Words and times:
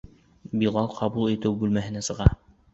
Билал 0.63 0.89
ҡабул 0.95 1.31
итеү 1.35 1.55
бүлмәһенә 1.63 2.05
сыға. 2.11 2.31